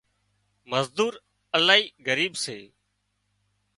مزور 0.69 1.13
الاهي 1.55 1.83
ڳريٻ 2.05 2.33
سي 2.43 2.59